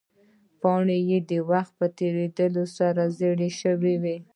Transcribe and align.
پاڼې 0.61 0.97
یې 1.09 1.19
د 1.29 1.31
وخت 1.51 1.73
په 1.79 1.87
تېرېدو 1.97 2.63
سره 2.77 3.01
زیړې 3.17 3.49
شوې 3.61 3.93
وې. 4.01 4.17